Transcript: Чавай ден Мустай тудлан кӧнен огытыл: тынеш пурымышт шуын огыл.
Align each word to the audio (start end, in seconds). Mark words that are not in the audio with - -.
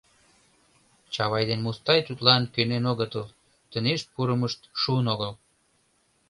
Чавай 1.13 1.43
ден 1.49 1.59
Мустай 1.65 1.99
тудлан 2.07 2.43
кӧнен 2.53 2.83
огытыл: 2.91 3.25
тынеш 3.71 4.01
пурымышт 4.13 4.61
шуын 4.81 5.05
огыл. 5.13 5.31